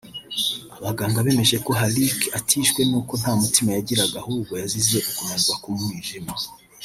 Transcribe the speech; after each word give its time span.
Abaganga 0.79 1.25
bemeje 1.25 1.57
ko 1.65 1.71
Halik 1.79 2.17
atishwe 2.37 2.81
n’uko 2.89 3.13
nta 3.21 3.31
mutima 3.43 3.69
yagiraga 3.71 4.15
ahubwo 4.19 4.53
yazize 4.61 4.97
ukunanirwa 5.09 5.55
kw’umwijima 5.61 6.31